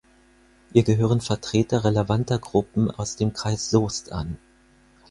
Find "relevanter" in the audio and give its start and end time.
1.85-2.39